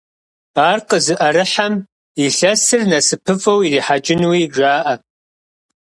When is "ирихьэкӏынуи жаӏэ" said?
3.65-4.95